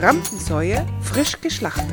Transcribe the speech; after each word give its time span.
Rampensäue 0.00 0.84
frisch 1.00 1.40
geschlachtet. 1.40 1.86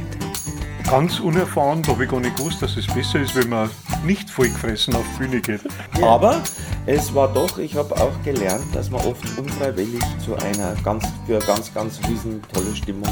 Ganz 0.89 1.19
unerfahren, 1.21 1.81
da 1.81 1.93
habe 1.93 2.03
ich 2.03 2.09
gar 2.09 2.19
nicht 2.19 2.35
gewusst, 2.35 2.61
dass 2.61 2.75
es 2.75 2.85
besser 2.87 3.21
ist, 3.21 3.33
wenn 3.35 3.49
man 3.49 3.69
nicht 4.05 4.29
vollgefressen 4.29 4.93
auf 4.95 5.05
die 5.13 5.23
Bühne 5.23 5.41
geht. 5.41 5.61
Aber 6.01 6.41
es 6.85 7.15
war 7.15 7.31
doch, 7.31 7.57
ich 7.57 7.75
habe 7.75 7.95
auch 7.95 8.11
gelernt, 8.23 8.65
dass 8.73 8.89
man 8.89 9.05
oft 9.05 9.25
unfreiwillig 9.37 10.01
zu 10.23 10.35
einer 10.35 10.75
ganz, 10.83 11.05
für 11.25 11.39
ganz, 11.39 11.73
ganz 11.73 11.99
riesen 12.09 12.41
tolle 12.53 12.75
Stimmung 12.75 13.09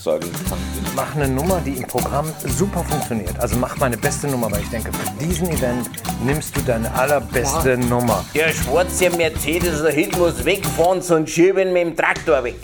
sorgen 0.00 0.28
kann. 0.48 0.58
Mach 0.96 1.14
eine 1.14 1.28
Nummer, 1.28 1.60
die 1.64 1.76
im 1.76 1.86
Programm 1.86 2.26
super 2.58 2.82
funktioniert. 2.82 3.38
Also 3.38 3.56
mach 3.56 3.76
meine 3.76 3.96
beste 3.96 4.26
Nummer, 4.26 4.50
weil 4.50 4.62
ich 4.62 4.70
denke, 4.70 4.90
für 4.92 5.24
diesen 5.24 5.48
Event 5.50 5.88
nimmst 6.24 6.56
du 6.56 6.60
deine 6.62 6.92
allerbeste 6.92 7.78
Nummer. 7.78 8.24
Der 8.34 8.48
schwarze 8.48 9.08
Mercedes 9.10 9.80
der 9.82 9.92
Hit 9.92 10.18
muss 10.18 10.44
wegfahren, 10.44 11.00
sonst 11.00 11.30
schieben 11.30 11.72
mit 11.72 11.82
dem 11.82 11.96
Traktor 11.96 12.42
weg. 12.42 12.56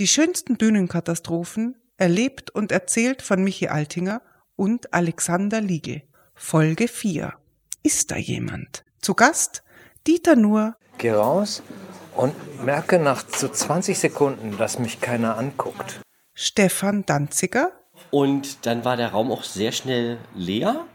Die 0.00 0.08
schönsten 0.08 0.56
Bühnenkatastrophen 0.56 1.76
erlebt 1.98 2.50
und 2.50 2.72
erzählt 2.72 3.22
von 3.22 3.44
Michi 3.44 3.68
Altinger 3.68 4.22
und 4.56 4.92
Alexander 4.92 5.60
Liegel. 5.60 6.02
Folge 6.34 6.88
4. 6.88 7.32
Ist 7.84 8.10
da 8.10 8.16
jemand? 8.16 8.84
Zu 9.00 9.14
Gast 9.14 9.62
Dieter 10.08 10.34
Nuhr, 10.34 10.74
Geh 10.98 11.12
raus 11.12 11.62
und 12.16 12.34
merke 12.64 12.98
nach 12.98 13.24
so 13.28 13.48
20 13.48 13.96
Sekunden, 13.96 14.56
dass 14.58 14.80
mich 14.80 15.00
keiner 15.00 15.38
anguckt. 15.38 16.00
Stefan 16.34 17.06
Danziger, 17.06 17.70
Und 18.10 18.66
dann 18.66 18.84
war 18.84 18.96
der 18.96 19.10
Raum 19.12 19.30
auch 19.30 19.44
sehr 19.44 19.70
schnell 19.70 20.18
leer. 20.34 20.86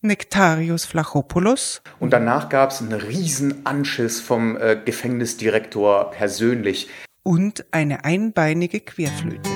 Nektarius 0.00 0.86
Flachopoulos, 0.86 1.82
Und 2.00 2.10
danach 2.10 2.48
gab 2.48 2.70
es 2.70 2.80
einen 2.80 2.92
riesen 2.92 3.66
Anschiss 3.66 4.20
vom 4.20 4.56
äh, 4.56 4.80
Gefängnisdirektor 4.82 6.10
persönlich. 6.10 6.88
Und 7.26 7.66
eine 7.72 8.04
einbeinige 8.04 8.78
Querflöte. 8.78 9.55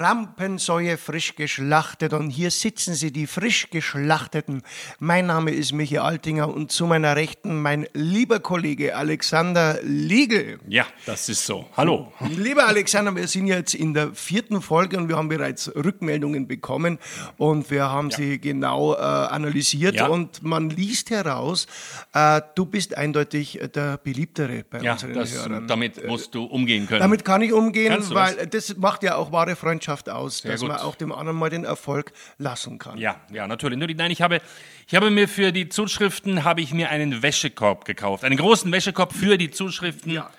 Rampensäue 0.00 0.96
frisch 0.96 1.36
geschlachtet 1.36 2.14
und 2.14 2.30
hier 2.30 2.50
sitzen 2.50 2.94
sie, 2.94 3.12
die 3.12 3.26
frisch 3.26 3.68
geschlachteten. 3.70 4.62
Mein 4.98 5.26
Name 5.26 5.50
ist 5.50 5.72
Michi 5.72 5.98
Altinger 5.98 6.48
und 6.48 6.72
zu 6.72 6.86
meiner 6.86 7.16
Rechten 7.16 7.60
mein 7.60 7.86
lieber 7.92 8.40
Kollege 8.40 8.96
Alexander 8.96 9.78
Liegel. 9.82 10.58
Ja, 10.66 10.86
das 11.04 11.28
ist 11.28 11.44
so. 11.44 11.66
Hallo. 11.76 12.10
Lieber 12.34 12.66
Alexander, 12.66 13.14
wir 13.14 13.28
sind 13.28 13.46
jetzt 13.46 13.74
in 13.74 13.92
der 13.92 14.14
vierten 14.14 14.62
Folge 14.62 14.96
und 14.96 15.08
wir 15.10 15.16
haben 15.18 15.28
bereits 15.28 15.70
Rückmeldungen 15.74 16.48
bekommen 16.48 16.98
und 17.36 17.70
wir 17.70 17.90
haben 17.90 18.10
sie 18.10 18.40
genau 18.40 18.94
äh, 18.94 18.98
analysiert 18.98 19.96
Ja. 19.96 20.06
und 20.06 20.42
man 20.42 20.70
liest 20.70 21.10
heraus, 21.10 21.66
äh, 22.14 22.40
du 22.54 22.64
bist 22.64 22.96
eindeutig 22.96 23.60
der 23.74 23.98
beliebtere 23.98 24.64
bei 24.70 24.80
Ja, 24.80 24.92
unseren 24.92 25.12
das, 25.12 25.34
Hörern. 25.34 25.66
damit 25.68 26.06
musst 26.06 26.34
du 26.34 26.44
umgehen 26.44 26.86
können. 26.86 27.00
Damit 27.00 27.22
kann 27.24 27.42
ich 27.42 27.52
umgehen, 27.52 27.98
weil 28.14 28.46
das 28.46 28.74
macht 28.78 29.02
ja 29.02 29.16
auch 29.16 29.30
wahre 29.30 29.56
Freundschaft 29.56 29.89
aus, 30.08 30.38
Sehr 30.38 30.52
dass 30.52 30.60
gut. 30.60 30.68
man 30.70 30.78
auch 30.78 30.94
dem 30.94 31.12
anderen 31.12 31.38
mal 31.38 31.50
den 31.50 31.64
Erfolg 31.64 32.12
lassen 32.38 32.78
kann. 32.78 32.96
ja, 32.98 33.20
ja, 33.32 33.46
natürlich. 33.46 33.78
Nein, 33.96 34.10
ich 34.10 34.22
habe, 34.22 34.40
ich 34.86 34.94
habe 34.94 35.10
mir 35.10 35.28
für 35.28 35.52
die 35.52 35.68
Zuschriften 35.68 36.44
habe 36.44 36.60
ich 36.60 36.72
mir 36.72 36.88
einen 36.90 37.22
Wäschekorb 37.22 37.84
gekauft, 37.84 38.24
einen 38.24 38.36
großen 38.36 38.70
Wäschekorb 38.72 39.12
für 39.12 39.36
die 39.38 39.50
Zuschriften. 39.50 40.12
Ja. 40.12 40.30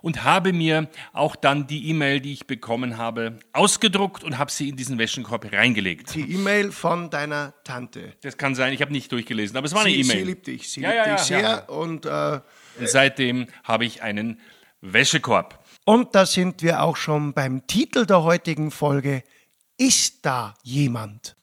Und 0.00 0.22
habe 0.22 0.52
mir 0.52 0.88
auch 1.12 1.34
dann 1.34 1.66
die 1.66 1.88
E-Mail, 1.90 2.20
die 2.20 2.32
ich 2.32 2.46
bekommen 2.46 2.98
habe, 2.98 3.40
ausgedruckt 3.52 4.22
und 4.22 4.38
habe 4.38 4.48
sie 4.48 4.68
in 4.68 4.76
diesen 4.76 4.96
Wäschekorb 4.96 5.52
reingelegt. 5.52 6.14
Die 6.14 6.34
E-Mail 6.34 6.70
von 6.70 7.10
deiner 7.10 7.52
Tante. 7.64 8.12
Das 8.22 8.36
kann 8.38 8.54
sein, 8.54 8.72
ich 8.72 8.80
habe 8.80 8.92
nicht 8.92 9.10
durchgelesen, 9.10 9.56
aber 9.56 9.66
es 9.66 9.74
war 9.74 9.80
eine 9.80 9.90
Sie, 9.90 10.04
sie 10.04 10.12
E-Mail. 10.12 10.26
liebt 10.26 10.46
dich, 10.46 10.70
sie 10.70 10.82
Ja, 10.82 10.90
liebt 10.92 11.06
ja, 11.06 11.16
dich 11.16 11.28
ja, 11.30 11.40
sehr 11.40 11.68
und 11.70 12.06
äh, 12.06 12.40
Und 12.78 12.88
seitdem 12.88 13.48
habe 13.64 13.86
ich 13.86 14.00
einen 14.00 14.40
Wäschekorb. 14.82 15.64
Und 15.88 16.14
da 16.14 16.26
sind 16.26 16.62
wir 16.62 16.82
auch 16.82 16.98
schon 16.98 17.32
beim 17.32 17.66
Titel 17.66 18.04
der 18.04 18.22
heutigen 18.22 18.70
Folge. 18.70 19.24
Ist 19.78 20.26
da 20.26 20.52
jemand? 20.62 21.34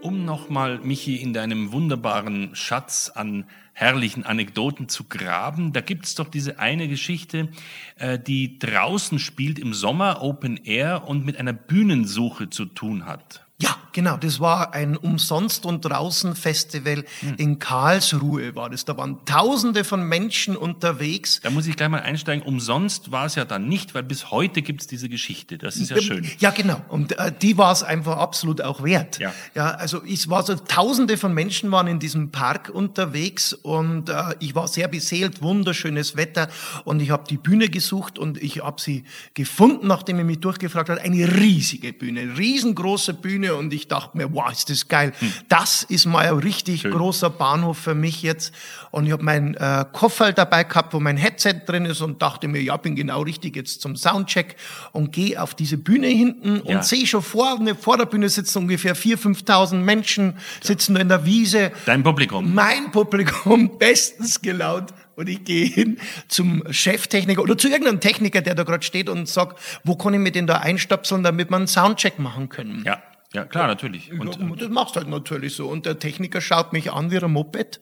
Um 0.00 0.24
nochmal, 0.24 0.78
Michi, 0.78 1.16
in 1.16 1.32
deinem 1.32 1.72
wunderbaren 1.72 2.54
Schatz 2.54 3.10
an 3.12 3.46
herrlichen 3.72 4.24
Anekdoten 4.24 4.88
zu 4.88 5.08
graben, 5.08 5.72
da 5.72 5.80
gibt's 5.80 6.14
doch 6.14 6.28
diese 6.28 6.60
eine 6.60 6.86
Geschichte, 6.86 7.48
äh, 7.96 8.16
die 8.16 8.60
draußen 8.60 9.18
spielt 9.18 9.58
im 9.58 9.74
Sommer 9.74 10.22
Open 10.22 10.56
Air 10.56 11.08
und 11.08 11.26
mit 11.26 11.40
einer 11.40 11.52
Bühnensuche 11.52 12.48
zu 12.48 12.66
tun 12.66 13.06
hat. 13.06 13.44
Ja, 13.60 13.76
genau. 13.96 14.16
Das 14.18 14.38
war 14.40 14.74
ein 14.74 14.96
Umsonst- 14.96 15.64
und 15.64 15.84
Draußen-Festival 15.84 17.04
Hm. 17.20 17.34
in 17.38 17.58
Karlsruhe 17.58 18.54
war 18.54 18.68
das. 18.68 18.84
Da 18.84 18.96
waren 18.96 19.24
Tausende 19.24 19.84
von 19.84 20.02
Menschen 20.02 20.54
unterwegs. 20.54 21.40
Da 21.42 21.50
muss 21.50 21.66
ich 21.66 21.76
gleich 21.76 21.88
mal 21.88 22.02
einsteigen. 22.02 22.44
Umsonst 22.44 23.10
war 23.10 23.24
es 23.24 23.34
ja 23.36 23.46
dann 23.46 23.68
nicht, 23.68 23.94
weil 23.94 24.02
bis 24.02 24.30
heute 24.30 24.60
gibt's 24.60 24.86
diese 24.86 25.08
Geschichte. 25.08 25.56
Das 25.56 25.76
ist 25.76 25.90
ja 25.90 26.00
schön. 26.00 26.30
Ja, 26.38 26.50
genau. 26.50 26.82
Und 26.88 27.18
äh, 27.18 27.32
die 27.40 27.56
war 27.56 27.72
es 27.72 27.82
einfach 27.82 28.18
absolut 28.18 28.60
auch 28.60 28.82
wert. 28.84 29.18
Ja. 29.18 29.32
ja 29.54 29.70
also 29.70 30.04
es 30.04 30.28
war 30.28 30.42
so, 30.42 30.54
Tausende 30.54 31.16
von 31.16 31.32
Menschen 31.32 31.70
waren 31.72 31.86
in 31.86 31.98
diesem 31.98 32.30
Park 32.30 32.68
unterwegs 32.68 33.54
und 33.54 34.10
äh, 34.10 34.34
ich 34.40 34.54
war 34.54 34.68
sehr 34.68 34.88
beseelt, 34.88 35.40
wunderschönes 35.40 36.16
Wetter 36.16 36.48
und 36.84 37.00
ich 37.00 37.10
habe 37.10 37.24
die 37.30 37.38
Bühne 37.38 37.70
gesucht 37.70 38.18
und 38.18 38.42
ich 38.42 38.62
habe 38.62 38.78
sie 38.80 39.04
gefunden, 39.32 39.86
nachdem 39.86 40.18
ich 40.18 40.26
mich 40.26 40.40
durchgefragt 40.40 40.90
hat. 40.90 41.00
Eine 41.00 41.40
riesige 41.40 41.94
Bühne, 41.94 42.36
riesengroße 42.36 43.14
Bühne 43.14 43.54
und 43.54 43.72
ich 43.72 43.85
dachte 43.88 44.16
mir, 44.16 44.32
wow, 44.32 44.50
ist 44.50 44.70
das 44.70 44.88
geil. 44.88 45.12
Das 45.48 45.82
ist 45.82 46.06
mal 46.06 46.26
ein 46.26 46.38
richtig 46.38 46.82
Schön. 46.82 46.92
großer 46.92 47.30
Bahnhof 47.30 47.78
für 47.78 47.94
mich 47.94 48.22
jetzt 48.22 48.52
und 48.90 49.06
ich 49.06 49.12
habe 49.12 49.22
meinen 49.24 49.54
äh, 49.54 49.84
Koffer 49.92 50.32
dabei 50.32 50.64
gehabt, 50.64 50.94
wo 50.94 51.00
mein 51.00 51.16
Headset 51.16 51.54
drin 51.66 51.84
ist 51.84 52.00
und 52.00 52.22
dachte 52.22 52.48
mir, 52.48 52.62
ja, 52.62 52.76
bin 52.76 52.96
genau 52.96 53.22
richtig 53.22 53.56
jetzt 53.56 53.80
zum 53.80 53.96
Soundcheck 53.96 54.56
und 54.92 55.12
gehe 55.12 55.40
auf 55.42 55.54
diese 55.54 55.76
Bühne 55.78 56.08
hinten 56.08 56.62
Ja. 56.64 56.76
und 56.76 56.84
sehe 56.84 57.06
schon 57.06 57.22
vor, 57.22 57.58
ne, 57.58 57.74
vor 57.74 57.96
der 57.98 58.06
Bühne 58.06 58.28
sitzen 58.28 58.58
ungefähr 58.58 58.96
4.000, 58.96 59.44
5.000 59.46 59.74
Menschen, 59.76 60.34
sitzen 60.62 60.96
in 60.96 61.08
der 61.08 61.24
Wiese. 61.24 61.72
Dein 61.84 62.02
Publikum. 62.02 62.54
Mein 62.54 62.90
Publikum 62.90 63.78
bestens 63.78 64.40
gelaunt. 64.40 64.92
Und 65.16 65.30
ich 65.30 65.44
gehe 65.44 65.64
hin 65.64 65.98
zum 66.28 66.62
Cheftechniker 66.70 67.40
oder 67.40 67.56
zu 67.56 67.68
irgendeinem 67.68 68.00
Techniker, 68.00 68.42
der 68.42 68.54
da 68.54 68.64
gerade 68.64 68.84
steht 68.84 69.08
und 69.08 69.26
sagt, 69.26 69.58
wo 69.82 69.96
kann 69.96 70.12
ich 70.12 70.20
mir 70.20 70.30
den 70.30 70.46
da 70.46 70.58
einstöpseln, 70.58 71.22
damit 71.22 71.50
wir 71.50 71.56
einen 71.56 71.66
Soundcheck 71.66 72.18
machen 72.18 72.50
können. 72.50 72.82
Ja, 72.84 73.02
ja, 73.32 73.44
klar, 73.44 73.66
natürlich. 73.66 74.12
Und, 74.12 74.40
Und 74.40 74.62
das 74.62 74.68
machst 74.68 74.96
du 74.96 75.00
halt 75.00 75.08
natürlich 75.08 75.54
so. 75.54 75.68
Und 75.68 75.86
der 75.86 75.98
Techniker 75.98 76.40
schaut 76.40 76.72
mich 76.72 76.92
an 76.92 77.10
wie 77.10 77.18
ein 77.18 77.30
Moped 77.30 77.80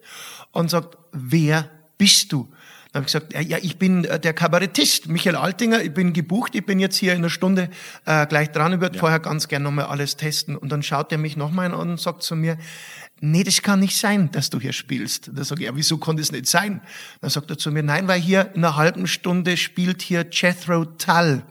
und 0.52 0.70
sagt, 0.70 0.96
wer 1.12 1.70
bist 1.98 2.32
du? 2.32 2.48
Dann 2.92 3.02
habe 3.02 3.08
ich 3.08 3.12
gesagt, 3.12 3.32
ja, 3.34 3.40
ja, 3.40 3.58
ich 3.60 3.76
bin 3.76 4.04
äh, 4.04 4.20
der 4.20 4.32
Kabarettist, 4.34 5.08
Michael 5.08 5.34
Altinger, 5.34 5.82
ich 5.82 5.92
bin 5.92 6.12
gebucht, 6.12 6.54
ich 6.54 6.64
bin 6.64 6.78
jetzt 6.78 6.96
hier 6.96 7.12
in 7.12 7.18
einer 7.18 7.30
Stunde 7.30 7.68
äh, 8.04 8.24
gleich 8.26 8.52
dran, 8.52 8.72
ich 8.72 8.80
würde 8.80 8.96
vorher 8.96 9.18
ganz 9.18 9.48
gern 9.48 9.64
nochmal 9.64 9.86
alles 9.86 10.16
testen. 10.16 10.56
Und 10.56 10.70
dann 10.70 10.84
schaut 10.84 11.10
er 11.10 11.18
mich 11.18 11.36
nochmal 11.36 11.66
an 11.74 11.90
und 11.90 12.00
sagt 12.00 12.22
zu 12.22 12.36
mir, 12.36 12.56
nee, 13.20 13.42
das 13.42 13.62
kann 13.62 13.80
nicht 13.80 13.96
sein, 13.96 14.30
dass 14.30 14.48
du 14.48 14.60
hier 14.60 14.72
spielst. 14.72 15.30
Da 15.34 15.42
sage 15.42 15.62
ich, 15.62 15.66
ja, 15.66 15.74
wieso 15.74 15.98
konnte 15.98 16.22
es 16.22 16.30
nicht 16.30 16.46
sein? 16.46 16.82
Dann 17.20 17.30
sagt 17.30 17.50
er 17.50 17.58
zu 17.58 17.72
mir, 17.72 17.82
nein, 17.82 18.06
weil 18.06 18.20
hier 18.20 18.52
in 18.54 18.64
einer 18.64 18.76
halben 18.76 19.08
Stunde 19.08 19.56
spielt 19.56 20.00
hier 20.00 20.26
Jethro 20.30 20.84
Tull. 20.84 21.42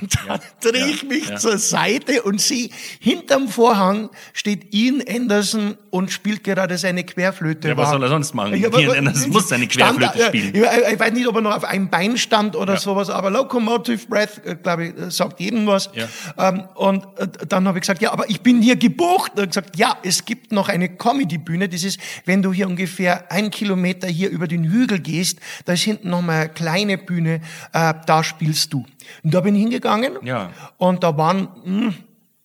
Und 0.00 0.18
dann 0.26 0.40
drehe 0.60 0.86
ich 0.86 1.02
mich 1.02 1.28
ja. 1.28 1.36
zur 1.36 1.58
Seite 1.58 2.22
und 2.22 2.40
sehe, 2.40 2.70
hinterm 3.00 3.48
Vorhang 3.48 4.10
steht 4.32 4.72
Ian 4.72 5.02
Anderson 5.08 5.76
und 5.90 6.10
spielt 6.10 6.44
gerade 6.44 6.78
seine 6.78 7.04
Querflöte. 7.04 7.68
Ja, 7.68 7.76
was 7.76 7.90
soll 7.90 8.02
er 8.02 8.08
sonst 8.08 8.34
machen? 8.34 8.56
Ja, 8.56 8.76
Ian 8.78 8.98
Anderson 8.98 9.30
muss 9.30 9.48
seine 9.48 9.70
stand- 9.70 9.98
Querflöte 9.98 10.18
ja, 10.18 10.26
spielen. 10.28 10.54
Ich, 10.54 11.00
weiß 11.00 11.12
nicht, 11.12 11.26
ob 11.26 11.34
er 11.36 11.40
noch 11.40 11.56
auf 11.56 11.64
einem 11.64 11.88
Bein 11.88 12.16
stand 12.16 12.56
oder 12.56 12.76
sowas, 12.76 13.10
aber 13.10 13.30
Locomotive 13.30 14.06
Breath, 14.06 14.44
äh, 14.44 14.56
glaube 14.56 14.86
ich, 14.86 14.96
äh, 14.96 15.10
sagt 15.10 15.40
jedem 15.40 15.66
was. 15.66 15.90
Ja. 15.94 16.08
Ähm, 16.38 16.64
und 16.74 17.04
äh, 17.16 17.28
dann 17.48 17.66
habe 17.66 17.78
ich 17.78 17.82
gesagt, 17.82 18.00
ja, 18.02 18.12
aber 18.12 18.28
ich 18.30 18.40
bin 18.40 18.62
hier 18.62 18.76
gebucht. 18.76 19.32
Und 19.32 19.38
er 19.38 19.42
hat 19.42 19.50
gesagt, 19.50 19.76
ja, 19.76 19.96
es 20.02 20.24
gibt 20.24 20.52
noch 20.52 20.68
eine 20.68 20.88
Comedy-Bühne. 20.88 21.68
Das 21.68 21.84
ist, 21.84 21.98
wenn 22.24 22.42
du 22.42 22.52
hier 22.52 22.68
ungefähr 22.68 23.30
ein 23.30 23.50
Kilometer 23.50 24.08
hier 24.08 24.30
über 24.30 24.46
den 24.46 24.64
Hügel 24.64 25.00
gehst, 25.00 25.38
da 25.64 25.72
ist 25.72 25.82
hinten 25.82 26.10
noch 26.10 26.22
mal 26.22 26.42
eine 26.42 26.48
kleine 26.48 26.98
Bühne, 26.98 27.40
da 27.72 28.24
spielst 28.24 28.72
du. 28.72 28.86
Und 29.22 29.34
da 29.34 29.40
bin 29.40 29.54
ich 29.54 29.62
hingegangen. 29.72 30.18
Ja. 30.22 30.50
Und 30.76 31.02
da 31.02 31.16
waren 31.16 31.48
mh, 31.64 31.94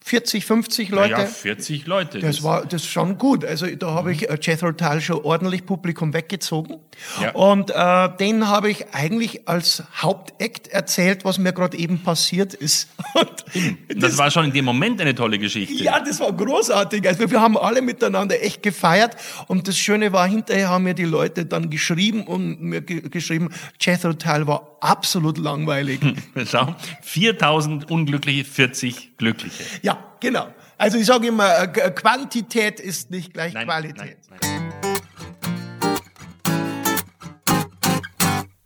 40, 0.08 0.46
50 0.46 0.90
Leute. 0.90 1.12
Ja, 1.12 1.26
40 1.26 1.86
Leute. 1.86 2.20
Das 2.20 2.42
war 2.42 2.66
das 2.66 2.84
ist 2.84 2.88
schon 2.88 3.18
gut. 3.18 3.44
Also 3.44 3.68
da 3.68 3.92
habe 3.92 4.14
ich 4.14 4.30
äh, 4.30 4.38
Jethro 4.42 4.72
Tull 4.72 5.02
schon 5.02 5.18
ordentlich 5.18 5.66
Publikum 5.66 6.14
weggezogen. 6.14 6.78
Ja. 7.22 7.32
Und 7.32 7.72
äh, 7.72 8.10
den 8.18 8.48
habe 8.48 8.72
ich 8.72 8.94
eigentlich 8.94 9.50
als 9.50 9.84
Hauptakt 9.98 10.70
erzählt, 10.70 11.26
was 11.26 11.40
mir 11.40 11.52
gerade 11.52 11.78
eben 11.78 12.04
passiert 12.04 12.54
ist. 12.54 12.88
Und 13.14 14.02
das 14.02 14.18
war 14.18 14.32
schon 14.32 14.46
in 14.46 14.54
dem 14.54 14.64
Moment 14.64 15.02
eine 15.02 15.14
tolle 15.14 15.40
Geschichte. 15.40 15.84
ja, 15.84 16.00
das 16.00 16.22
war 16.22 16.32
großartig. 16.32 17.06
Also 17.06 17.30
wir 17.30 17.42
haben 17.42 17.58
alle 17.58 17.82
miteinander 17.82 18.42
echt 18.42 18.64
gefeiert. 18.64 19.18
Und 19.48 19.68
das 19.68 19.78
Schöne 19.78 20.14
war, 20.14 20.26
hinterher 20.28 20.70
haben 20.70 20.86
mir 20.86 20.94
die 20.94 21.04
Leute 21.04 21.46
dann 21.46 21.70
geschrieben 21.70 22.26
und 22.26 22.62
mir 22.62 22.82
ge 22.82 23.02
geschrieben, 23.10 23.50
Jethro 23.80 24.14
Tull 24.14 24.48
war 24.48 24.78
absolut 24.80 25.38
langweilig. 25.38 26.00
Schau, 26.50 26.76
4000 27.02 27.92
Unglückliche, 27.92 28.46
40 28.46 29.18
Glückliche. 29.18 29.64
Ja, 29.82 29.97
genau. 30.20 30.54
Also 30.78 30.98
ich 30.98 31.06
sage 31.06 31.28
immer, 31.28 31.64
äh, 31.64 31.68
Quantität 31.92 32.80
ist 32.80 33.12
nicht 33.12 33.34
gleich 33.34 33.54
Nein, 33.54 33.66
Qualität. 33.66 34.18
nein, 34.30 34.40
nein. 34.42 34.58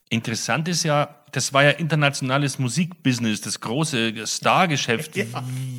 Interessant 0.10 0.68
ist 0.68 0.84
ja, 0.84 1.24
das 1.32 1.54
war 1.54 1.64
ja 1.64 1.70
internationales 1.70 2.60
Musikbusiness, 2.60 3.40
das 3.40 3.62
große 3.62 4.28
Stargeschäft. 4.28 5.12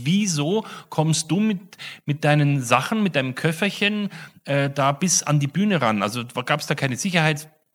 Wieso 0.03 0.65
kommst 0.89 1.31
du 1.31 1.39
mit, 1.39 1.77
mit 2.07 2.25
deinen 2.25 2.63
Sachen, 2.63 3.03
mit 3.03 3.15
deinem 3.15 3.35
Köfferchen 3.35 4.09
äh, 4.47 4.71
da 4.71 4.93
bis 4.93 5.23
an 5.23 5.39
die 5.39 5.49
Bühne 5.49 5.83
ran? 5.83 6.03
Also 6.03 6.25
gab 6.47 6.61
es 6.61 6.67
da 6.67 6.75
keine 6.75 6.97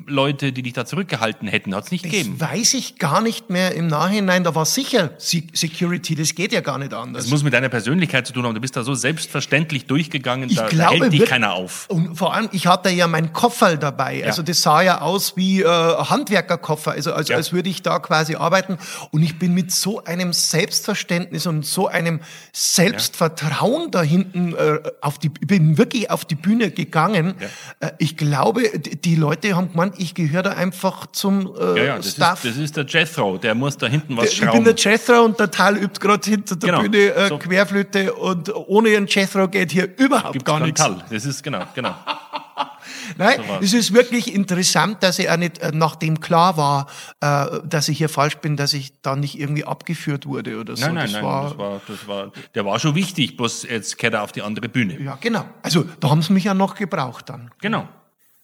Sicherheitsleute, 0.08 0.52
die 0.54 0.62
dich 0.62 0.74
da 0.74 0.86
zurückgehalten 0.86 1.48
hätten? 1.48 1.74
Hat 1.76 1.86
es 1.86 1.92
nicht 1.92 2.04
gegeben. 2.04 2.36
Das 2.38 2.50
weiß 2.52 2.74
ich 2.76 2.98
gar 2.98 3.22
nicht 3.22 3.50
mehr 3.50 3.74
im 3.76 3.88
Nachhinein. 3.88 4.44
Da 4.44 4.54
war 4.56 4.66
sicher 4.66 5.12
Se- 5.18 5.44
Security, 5.54 6.16
das 6.16 6.36
geht 6.36 6.52
ja 6.54 6.62
gar 6.62 6.78
nicht 6.78 6.94
anders. 6.94 7.24
Das 7.24 7.32
muss 7.32 7.44
mit 7.44 7.54
deiner 7.54 7.70
Persönlichkeit 7.70 8.28
zu 8.28 8.34
tun 8.34 8.46
haben. 8.46 8.54
Du 8.56 8.62
bist 8.62 8.76
da 8.76 8.84
so 8.84 8.94
selbstverständlich 8.94 9.86
durchgegangen, 9.86 10.50
Ich 10.50 10.56
da, 10.58 10.64
da 10.64 10.70
glaube 10.70 11.00
hält 11.06 11.14
dich 11.14 11.26
keiner 11.26 11.54
auf. 11.54 11.86
Und 11.90 12.16
vor 12.16 12.34
allem, 12.34 12.50
ich 12.52 12.68
hatte 12.68 12.90
ja 12.90 13.08
mein 13.08 13.34
Kofferl 13.34 13.78
dabei. 13.78 14.26
Also 14.26 14.44
das 14.44 14.62
sah 14.62 14.82
ja 14.82 15.02
aus 15.02 15.36
wie 15.36 15.62
äh, 15.62 15.66
Handwerkerkoffer, 15.66 16.92
also 16.92 17.14
als, 17.14 17.30
Ja. 17.30 17.36
als 17.38 17.52
würde 17.54 17.70
ich 17.70 17.82
da 17.82 18.00
quasi 18.00 18.36
arbeiten. 18.36 18.78
Und 19.12 19.24
ich 19.24 19.40
bin 19.40 19.54
mit 19.54 19.72
so 19.72 20.04
einem 20.04 20.32
Selbstverständnis 20.34 21.48
und 21.48 21.66
so 21.66 21.88
einem 21.88 22.20
Selbstvertrauen 22.54 23.92
da 23.92 24.02
hinten 24.04 24.54
äh, 24.56 24.80
auf 25.02 25.18
die, 25.20 25.30
bin 25.30 25.78
wirklich 25.78 26.10
auf 26.12 26.26
die 26.26 26.36
Bühne 26.36 26.72
gegangen. 26.72 27.36
Äh, 27.80 27.92
ich 27.98 28.16
glaube, 28.18 28.62
die, 28.80 28.96
die 29.02 29.16
Leute 29.16 29.56
haben 29.56 29.72
gemeint, 29.72 29.87
ich 29.98 30.14
gehöre 30.14 30.44
da 30.44 30.52
einfach 30.52 31.08
zum 31.08 31.54
äh, 31.56 31.78
Ja, 31.78 31.84
ja, 31.84 31.98
das 31.98 32.08
ist, 32.08 32.16
Staff. 32.16 32.42
das 32.44 32.58
ist 32.58 32.76
der 32.78 32.86
Jethro, 32.86 33.38
der 33.38 33.56
muss 33.56 33.78
da 33.78 33.88
hinten 33.88 34.18
was 34.18 34.32
ich 34.34 34.40
bin 34.40 34.50
schrauben. 34.50 34.64
der 34.66 34.76
Jethro 34.76 35.24
und 35.24 35.40
der 35.40 35.50
Tal 35.52 35.78
übt 35.78 36.00
gerade 36.00 36.30
hinter 36.30 36.56
der 36.56 36.70
Genau. 36.70 36.82
Bühne 36.82 36.98
äh, 37.14 37.28
So. 37.30 37.38
Querflöte 37.38 38.14
und 38.14 38.54
ohne 38.56 38.90
einen 38.96 39.08
Jethro 39.08 39.48
geht 39.48 39.72
hier 39.72 39.98
überhaupt 39.98 40.34
Gibt's 40.34 40.46
gar 40.46 40.60
nichts. 40.60 40.82
Tal. 40.82 41.04
Das 41.10 41.26
ist 41.26 41.44
genau, 41.44 41.64
genau. 41.76 41.94
Nein, 43.18 43.40
So 43.48 43.54
es 43.62 43.74
ist 43.74 43.94
wirklich 43.94 44.34
interessant, 44.34 45.02
dass 45.04 45.20
er 45.20 45.38
nicht, 45.38 45.60
äh, 45.60 45.72
nachdem 45.74 46.20
klar 46.20 46.58
war, 46.58 46.88
äh, 47.22 47.60
dass 47.66 47.88
ich 47.90 47.98
hier 47.98 48.10
falsch 48.10 48.38
bin, 48.38 48.58
dass 48.58 48.74
ich 48.74 49.02
da 49.02 49.16
nicht 49.16 49.40
irgendwie 49.40 49.66
abgeführt 49.66 50.26
wurde 50.26 50.60
oder 50.60 50.76
so. 50.76 50.86
Nein, 50.86 50.96
nein, 50.96 51.04
das 51.06 51.14
nein, 51.14 51.24
war, 51.24 51.44
das 51.50 51.58
war, 51.58 51.82
das 51.88 52.08
war, 52.08 52.32
der 52.56 52.66
war 52.66 52.80
schon 52.80 52.96
wichtig, 52.96 53.38
bloß 53.38 53.64
jetzt 53.64 53.98
kehrt 53.98 54.14
er 54.14 54.24
auf 54.24 54.32
die 54.32 54.42
andere 54.42 54.70
Bühne. 54.70 55.00
ja, 55.02 55.18
genau. 55.22 55.46
Also 55.64 55.86
da 56.00 56.10
haben 56.10 56.22
sie 56.22 56.34
mich 56.34 56.46
ja 56.46 56.54
noch 56.54 56.76
gebraucht 56.76 57.30
dann. 57.30 57.52
Genau. 57.62 57.88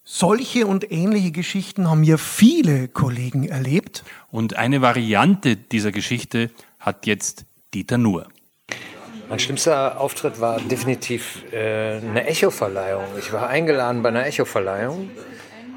Solche 0.05 0.67
und 0.67 0.91
ähnliche 0.91 1.31
Geschichten 1.31 1.89
haben 1.89 2.03
ja 2.03 2.17
viele 2.17 2.89
Kollegen 2.89 3.47
erlebt. 3.47 4.03
Und 4.31 4.57
eine 4.57 4.81
Variante 4.81 5.55
dieser 5.55 5.94
Geschichte 5.94 6.51
hat 6.77 7.05
jetzt 7.05 7.45
Dieter 7.73 7.97
Nuhr. 7.97 8.27
Mein 9.29 9.39
schlimmster 9.39 10.01
Auftritt 10.01 10.41
war 10.41 10.59
definitiv 10.59 11.44
äh, 11.53 12.00
eine 12.00 12.27
Echo-Verleihung. 12.27 13.05
Ich 13.17 13.31
war 13.31 13.47
eingeladen 13.47 14.03
bei 14.03 14.09
einer 14.09 14.25
Echo-Verleihung 14.25 15.09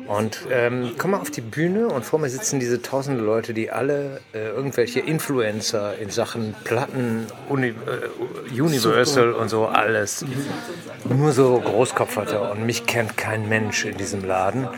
und 0.06 0.46
ähm, 0.50 0.92
komme 0.98 1.20
auf 1.20 1.30
die 1.30 1.40
Bühne 1.40 1.88
und 1.88 2.04
vor 2.04 2.18
mir 2.18 2.28
sitzen 2.28 2.60
diese 2.60 2.80
tausende 2.80 3.22
Leute, 3.22 3.54
die 3.54 3.70
alle 3.70 4.20
äh, 4.32 4.48
irgendwelche 4.48 5.00
Influencer 5.00 5.98
in 5.98 6.10
Sachen 6.10 6.54
Platten, 6.64 7.26
Uni, 7.48 7.68
äh, 7.68 8.60
Universal 8.60 9.32
und 9.32 9.48
so 9.48 9.66
alles. 9.66 10.24
Nur 11.08 11.32
so 11.32 11.58
Großkopf 11.58 12.16
hatte 12.16 12.40
und 12.40 12.64
mich 12.64 12.86
kennt 12.86 13.16
kein 13.16 13.48
Mensch 13.48 13.84
in 13.84 13.96
diesem 13.96 14.24
Laden. 14.24 14.68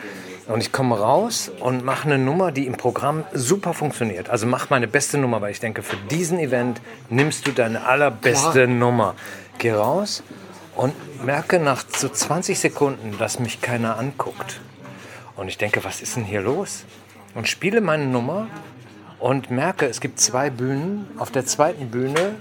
Und 0.47 0.63
ich 0.63 0.73
komme 0.73 0.99
raus 0.99 1.51
und 1.61 1.85
mache 1.85 2.07
eine 2.07 2.17
Nummer, 2.17 2.53
die 2.53 2.67
im 2.67 2.79
Programm 2.79 3.25
super 3.35 3.75
funktioniert. 3.75 4.31
Also 4.31 4.47
mach 4.47 4.71
meine 4.71 4.89
beste 4.89 5.19
Nummer, 5.19 5.43
weil 5.43 5.51
ich 5.51 5.61
denke, 5.61 5.83
für 5.83 5.97
diesen 6.11 6.39
Event 6.39 6.81
nimmst 7.11 7.47
du 7.47 7.53
deine 7.53 7.85
allerbeste 7.85 8.67
Nummer. 8.67 9.15
Geh 9.59 9.73
raus 9.73 10.23
und 10.75 10.95
merke 11.23 11.59
nach 11.59 11.85
so 11.95 12.09
20 12.09 12.59
Sekunden, 12.59 13.17
dass 13.19 13.39
mich 13.39 13.61
keiner 13.61 13.99
anguckt. 13.99 14.61
Und 15.39 15.47
ich 15.47 15.57
denke, 15.57 15.85
was 15.85 16.03
ist 16.03 16.17
denn 16.17 16.25
hier 16.25 16.43
los? 16.43 16.85
Und 17.35 17.47
spiele 17.47 17.81
meine 17.81 18.07
Nummer 18.07 18.49
und 19.21 19.53
merke, 19.53 19.87
es 19.87 20.01
gibt 20.01 20.19
zwei 20.19 20.51
Bühnen. 20.51 21.07
Auf 21.17 21.31
der 21.31 21.47
zweiten 21.47 21.91
Bühne 21.91 22.35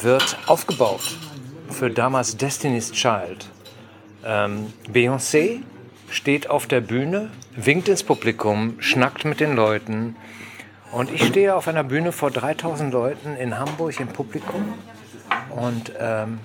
wird 0.00 0.36
aufgebaut 0.46 1.16
für 1.70 1.90
damals 1.90 2.36
Destiny's 2.36 2.90
Child. 2.90 3.48
Ähm, 4.24 4.72
Beyoncé 4.92 5.60
steht 6.10 6.50
auf 6.50 6.66
der 6.66 6.80
Bühne, 6.80 7.30
winkt 7.54 7.88
ins 7.88 8.02
Publikum, 8.02 8.74
schnackt 8.80 9.24
mit 9.24 9.38
den 9.38 9.54
Leuten. 9.54 10.16
Und 10.90 11.08
ich 11.08 11.24
stehe 11.24 11.54
auf 11.54 11.68
einer 11.68 11.84
Bühne 11.84 12.10
vor 12.10 12.32
3000 12.32 12.92
Leuten 12.92 13.36
in 13.36 13.56
Hamburg 13.56 13.98
im 14.00 14.08
Publikum 14.08 14.74
und 15.50 15.92
ähm, 16.00 16.40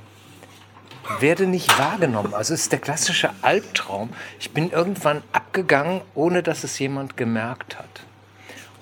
werde 1.19 1.48
nicht 1.48 1.77
wahrgenommen. 1.80 2.33
Also 2.33 2.54
es 2.54 2.62
ist 2.62 2.71
der 2.71 2.80
klassische 2.80 3.30
Albtraum. 3.42 4.09
Ich 4.39 4.51
bin 4.51 4.71
irgendwann 4.71 5.24
abgegangen, 5.57 6.01
ohne 6.13 6.44
dass 6.44 6.63
es 6.63 6.77
jemand 6.77 7.18
gemerkt 7.18 7.80
hat. 7.80 8.04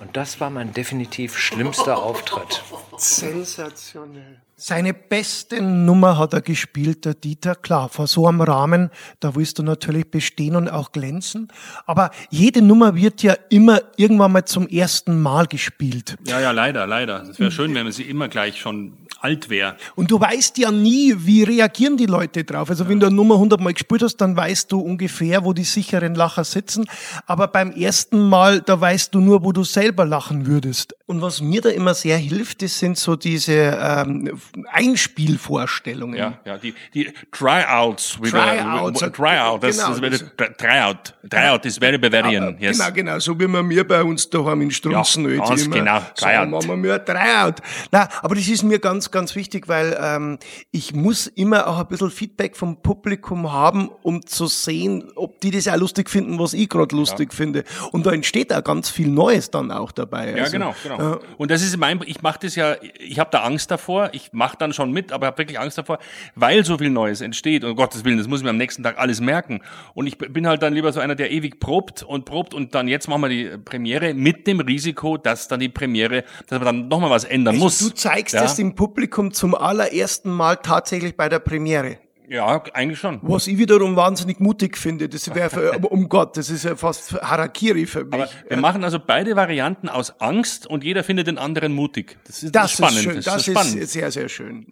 Und 0.01 0.17
das 0.17 0.41
war 0.41 0.49
mein 0.49 0.73
definitiv 0.73 1.37
schlimmster 1.37 1.97
Auftritt. 1.97 2.63
Sensationell. 2.99 4.41
Seine 4.57 4.93
beste 4.93 5.61
Nummer 5.61 6.17
hat 6.17 6.33
er 6.33 6.39
gespielt, 6.39 7.03
der 7.03 7.13
Dieter. 7.13 7.55
Klar, 7.55 7.89
vor 7.89 8.07
so 8.07 8.25
einem 8.25 8.39
Rahmen, 8.39 8.89
da 9.19 9.35
willst 9.35 9.59
du 9.59 9.63
natürlich 9.63 10.09
bestehen 10.09 10.55
und 10.55 10.69
auch 10.69 10.93
glänzen. 10.93 11.49
Aber 11.85 12.09
jede 12.29 12.61
Nummer 12.61 12.95
wird 12.95 13.21
ja 13.21 13.35
immer 13.49 13.81
irgendwann 13.97 14.31
mal 14.31 14.45
zum 14.45 14.65
ersten 14.69 15.21
Mal 15.21 15.47
gespielt. 15.47 16.15
Ja, 16.25 16.39
ja, 16.39 16.51
leider, 16.51 16.87
leider. 16.87 17.23
Es 17.23 17.37
wäre 17.37 17.51
schön, 17.51 17.75
wenn 17.75 17.91
sie 17.91 18.03
immer 18.03 18.29
gleich 18.29 18.57
schon 18.57 18.93
alt 19.19 19.49
wäre. 19.49 19.75
Und 19.95 20.11
du 20.11 20.21
weißt 20.21 20.57
ja 20.57 20.71
nie, 20.71 21.13
wie 21.17 21.43
reagieren 21.43 21.97
die 21.97 22.05
Leute 22.05 22.45
drauf. 22.45 22.69
Also 22.69 22.87
wenn 22.87 23.01
du 23.01 23.07
eine 23.07 23.15
Nummer 23.15 23.35
100 23.35 23.59
Mal 23.59 23.73
gespielt 23.73 24.03
hast, 24.03 24.17
dann 24.17 24.37
weißt 24.37 24.71
du 24.71 24.79
ungefähr, 24.79 25.43
wo 25.43 25.51
die 25.51 25.63
sicheren 25.63 26.15
Lacher 26.15 26.45
sitzen. 26.45 26.85
Aber 27.25 27.47
beim 27.47 27.71
ersten 27.71 28.29
Mal, 28.29 28.61
da 28.61 28.79
weißt 28.79 29.13
du 29.13 29.19
nur, 29.19 29.43
wo 29.43 29.51
du 29.51 29.65
selber 29.65 30.05
lachen 30.05 30.45
würdest. 30.45 30.95
Und 31.07 31.21
was 31.21 31.39
mir 31.39 31.61
da 31.61 31.69
immer 31.69 31.93
sehr 31.93 32.17
hilft, 32.17 32.63
das 32.63 32.79
sind 32.79 32.97
so 32.97 33.15
diese 33.15 33.53
ähm, 33.53 34.39
Einspielvorstellungen. 34.71 36.17
Ja, 36.17 36.39
ja, 36.45 36.57
die, 36.57 36.73
die 36.93 37.11
Tryouts. 37.31 38.17
Tryouts. 38.21 39.03
a- 39.03 39.09
Tryout, 39.09 39.63
das, 39.63 39.77
Genau, 39.77 40.01
wäre 40.01 40.09
das- 40.11 40.57
Tryout. 40.57 41.13
Tryout 41.29 41.65
is 41.65 41.77
very 41.77 41.97
Bavarian, 41.97 42.57
yes. 42.59 42.77
Genau, 42.79 42.91
genau, 42.91 43.19
so 43.19 43.39
wie 43.39 43.47
wir 43.47 43.63
mir 43.63 43.87
bei 43.87 44.03
uns 44.03 44.29
daheim 44.29 44.61
in 44.61 44.71
Strunzenöl 44.71 45.37
Ja, 45.37 45.47
ganz 45.47 45.65
immer 45.65 45.75
genau, 45.75 45.99
sagen, 46.15 46.51
Tryout. 46.51 46.65
machen 46.67 46.83
wir 46.83 47.03
Tryout. 47.05 47.55
Nein, 47.91 48.07
aber 48.21 48.35
das 48.35 48.47
ist 48.47 48.63
mir 48.63 48.79
ganz, 48.79 49.11
ganz 49.11 49.35
wichtig, 49.35 49.67
weil 49.67 49.97
ähm, 50.01 50.39
ich 50.71 50.93
muss 50.93 51.27
immer 51.27 51.67
auch 51.67 51.79
ein 51.79 51.87
bisschen 51.87 52.11
Feedback 52.11 52.55
vom 52.57 52.81
Publikum 52.81 53.51
haben, 53.51 53.89
um 54.03 54.25
zu 54.25 54.47
sehen, 54.47 55.11
ob 55.15 55.39
die 55.41 55.51
das 55.51 55.67
auch 55.67 55.77
lustig 55.77 56.09
finden, 56.09 56.39
was 56.39 56.53
ich 56.53 56.67
gerade 56.69 56.95
lustig 56.95 57.33
finde. 57.33 57.63
Und 57.91 58.05
da 58.05 58.11
entsteht 58.11 58.53
auch 58.53 58.63
ganz 58.63 58.89
viel 58.89 59.07
Neues 59.07 59.51
dann 59.51 59.71
auch 59.71 59.91
dabei. 59.91 60.31
Ja, 60.31 60.43
Also, 60.43 60.51
genau, 60.53 60.75
genau. 60.81 60.94
Und 61.37 61.51
das 61.51 61.61
ist 61.61 61.77
mein, 61.77 61.99
ich 62.05 62.21
mache 62.21 62.39
das 62.41 62.55
ja, 62.55 62.75
ich 62.99 63.19
habe 63.19 63.29
da 63.31 63.43
Angst 63.43 63.71
davor, 63.71 64.09
ich 64.13 64.33
mache 64.33 64.57
dann 64.57 64.73
schon 64.73 64.91
mit, 64.91 65.11
aber 65.11 65.27
habe 65.27 65.37
wirklich 65.37 65.59
Angst 65.59 65.77
davor, 65.77 65.99
weil 66.35 66.65
so 66.65 66.77
viel 66.77 66.89
Neues 66.89 67.21
entsteht. 67.21 67.63
Und 67.63 67.71
um 67.71 67.75
Gottes 67.75 68.03
Willen, 68.03 68.17
das 68.17 68.27
muss 68.27 68.39
ich 68.39 68.43
mir 68.43 68.49
am 68.49 68.57
nächsten 68.57 68.83
Tag 68.83 68.97
alles 68.97 69.21
merken. 69.21 69.61
Und 69.93 70.07
ich 70.07 70.17
bin 70.17 70.47
halt 70.47 70.61
dann 70.61 70.73
lieber 70.73 70.91
so 70.91 70.99
einer, 70.99 71.15
der 71.15 71.31
ewig 71.31 71.59
probt 71.59 72.03
und 72.03 72.25
probt 72.25 72.53
und 72.53 72.75
dann 72.75 72.87
jetzt 72.87 73.07
machen 73.07 73.21
wir 73.21 73.29
die 73.29 73.57
Premiere 73.57 74.13
mit 74.13 74.47
dem 74.47 74.59
Risiko, 74.59 75.17
dass 75.17 75.47
dann 75.47 75.59
die 75.59 75.69
Premiere, 75.69 76.23
dass 76.47 76.59
man 76.59 76.65
dann 76.65 76.87
nochmal 76.87 77.09
was 77.09 77.23
ändern 77.23 77.55
Also 77.55 77.65
muss. 77.65 77.79
du 77.79 77.89
zeigst 77.89 78.35
ja? 78.35 78.43
es 78.43 78.55
dem 78.55 78.75
Publikum 78.75 79.33
zum 79.33 79.55
allerersten 79.55 80.31
Mal 80.31 80.57
tatsächlich 80.57 81.15
bei 81.15 81.29
der 81.29 81.39
Premiere. 81.39 81.97
Ja, 82.29 82.63
eigentlich 82.73 82.99
schon. 82.99 83.19
Was 83.21 83.47
ich 83.47 83.57
wiederum 83.57 83.95
wahnsinnig 83.95 84.39
mutig 84.39 84.77
finde, 84.77 85.07
das 85.09 85.33
wäre, 85.33 85.77
um 85.89 86.09
Gott, 86.09 86.37
das 86.37 86.49
ist 86.49 86.63
ja 86.65 86.75
fast 86.75 87.13
Harakiri 87.21 87.85
für 87.85 88.05
mich. 88.05 88.13
Aber 88.13 88.29
wir 88.47 88.57
machen 88.57 88.83
also 88.83 88.99
beide 88.99 89.35
Varianten 89.35 89.89
aus 89.89 90.19
Angst 90.19 90.65
und 90.67 90.83
jeder 90.83 91.03
findet 91.03 91.27
den 91.27 91.37
anderen 91.37 91.73
mutig. 91.73 92.17
Das 92.25 92.43
ist, 92.43 92.55
Das 92.55 92.71
spannend. 92.71 92.97
ist 92.97 93.03
schön, 93.03 93.15
das 93.17 93.25
das 93.25 93.47
ist 93.47 93.53
spannend. 93.53 93.75
ist 93.75 93.91
sehr, 93.93 94.11
sehr 94.11 94.29
schön. 94.29 94.65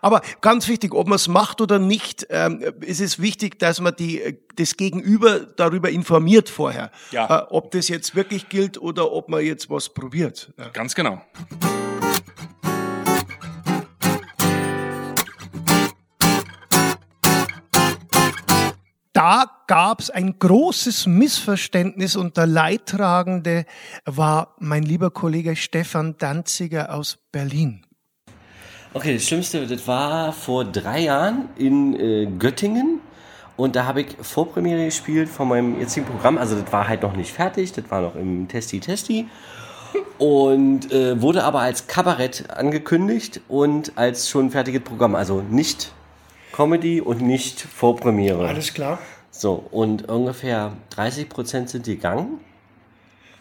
Aber 0.00 0.20
ganz 0.40 0.68
wichtig, 0.68 0.94
ob 0.94 1.08
man 1.08 1.16
es 1.16 1.28
macht 1.28 1.60
oder 1.60 1.78
nicht, 1.78 2.26
ähm, 2.30 2.62
ist 2.80 3.00
es 3.00 3.20
wichtig, 3.20 3.58
dass 3.58 3.80
man 3.80 3.94
die, 3.96 4.20
äh, 4.22 4.36
das 4.56 4.76
Gegenüber 4.76 5.40
darüber 5.40 5.90
informiert 5.90 6.48
vorher. 6.48 6.90
Ja. 7.10 7.40
Äh, 7.40 7.46
ob 7.50 7.70
das 7.72 7.88
jetzt 7.88 8.14
wirklich 8.14 8.48
gilt 8.48 8.80
oder 8.80 9.12
ob 9.12 9.28
man 9.28 9.44
jetzt 9.44 9.70
was 9.70 9.88
probiert. 9.88 10.52
Ganz 10.72 10.94
genau. 10.94 11.20
Da 19.22 19.48
gab 19.68 20.00
es 20.00 20.10
ein 20.10 20.40
großes 20.40 21.06
Missverständnis 21.06 22.16
und 22.16 22.36
der 22.36 22.48
Leidtragende 22.48 23.66
war 24.04 24.56
mein 24.58 24.82
lieber 24.82 25.12
Kollege 25.12 25.54
Stefan 25.54 26.16
Danziger 26.18 26.92
aus 26.92 27.18
Berlin. 27.30 27.86
Okay, 28.92 29.14
das 29.14 29.24
Schlimmste, 29.24 29.64
das 29.64 29.86
war 29.86 30.32
vor 30.32 30.64
drei 30.64 31.02
Jahren 31.02 31.48
in 31.56 31.94
äh, 31.94 32.26
Göttingen. 32.36 32.98
Und 33.56 33.76
da 33.76 33.84
habe 33.84 34.00
ich 34.00 34.16
Vorpremiere 34.20 34.86
gespielt 34.86 35.28
von 35.28 35.46
meinem 35.46 35.78
jetzigen 35.78 36.04
Programm. 36.04 36.36
Also 36.36 36.60
das 36.60 36.72
war 36.72 36.88
halt 36.88 37.02
noch 37.02 37.14
nicht 37.14 37.30
fertig, 37.30 37.70
das 37.70 37.88
war 37.92 38.00
noch 38.00 38.16
im 38.16 38.48
Testi-Testi. 38.48 39.28
und 40.18 40.90
äh, 40.90 41.22
wurde 41.22 41.44
aber 41.44 41.60
als 41.60 41.86
Kabarett 41.86 42.50
angekündigt 42.50 43.40
und 43.46 43.92
als 43.94 44.28
schon 44.28 44.50
fertiges 44.50 44.82
Programm, 44.82 45.14
also 45.14 45.42
nicht 45.42 45.92
Comedy 46.52 47.00
und 47.00 47.20
nicht 47.20 47.60
Vorpremiere. 47.60 48.46
Alles 48.46 48.74
klar. 48.74 48.98
So, 49.30 49.64
und 49.70 50.08
ungefähr 50.08 50.72
30 50.90 51.28
Prozent 51.28 51.70
sind 51.70 51.86
gegangen. 51.86 52.40